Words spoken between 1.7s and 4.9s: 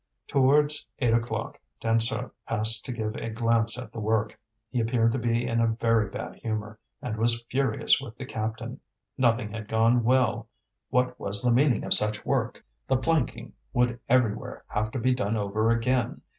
Dansaert passed to give a glance at the work. He